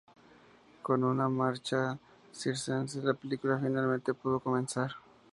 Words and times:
Con 0.81 1.03
una 1.03 1.29
marcha 1.29 1.95
circense, 2.33 3.03
la 3.03 3.13
película 3.13 3.59
finalmente 3.59 4.15
puede 4.15 4.39
comenzar. 4.39 4.93